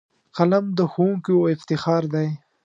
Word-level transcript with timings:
قلم 0.35 0.65
د 0.77 0.79
ښوونکیو 0.91 1.49
افتخار 1.55 2.03
دی 2.13 2.27